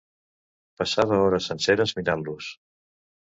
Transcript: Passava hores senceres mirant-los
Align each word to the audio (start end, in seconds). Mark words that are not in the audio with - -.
Passava 0.83 1.19
hores 1.25 1.49
senceres 1.51 1.93
mirant-los 1.99 2.51